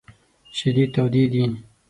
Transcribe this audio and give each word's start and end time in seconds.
شیدې 0.57 0.85
تودې 0.93 1.25
دي! 1.31 1.43